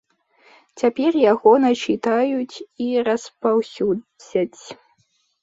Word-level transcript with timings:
Цяпер 0.81 1.11
яго 1.31 1.51
начытаюць 1.65 2.55
і 2.87 2.89
распаўсюдзяць. 3.09 4.61